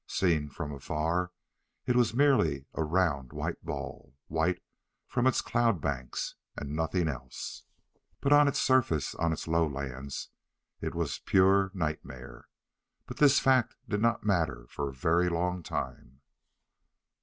Seen 0.07 0.49
from 0.49 0.71
afar 0.73 1.31
it 1.85 1.95
was 1.95 2.15
merely 2.15 2.65
a 2.73 2.83
round 2.83 3.31
white 3.33 3.63
ball 3.63 4.15
white 4.25 4.59
from 5.07 5.27
its 5.27 5.41
cloud 5.43 5.79
banks 5.79 6.33
and 6.57 6.75
nothing 6.75 7.07
else. 7.07 7.65
But 8.19 8.33
on 8.33 8.47
its 8.47 8.57
surface, 8.57 9.13
on 9.13 9.31
its 9.31 9.47
lowlands, 9.47 10.29
it 10.79 10.95
was 10.95 11.19
pure 11.19 11.69
nightmare. 11.75 12.47
But 13.05 13.17
this 13.17 13.39
fact 13.39 13.75
did 13.87 14.01
not 14.01 14.23
matter 14.25 14.65
for 14.71 14.89
a 14.89 14.91
very 14.91 15.29
long 15.29 15.61
time. 15.61 16.21